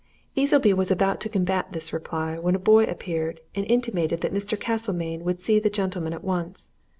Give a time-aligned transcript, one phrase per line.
[0.35, 4.59] Easleby was about to combat this reply when a boy appeared, and intimated that Mr.
[4.59, 6.71] Castlemayne would see the gentlemen at once.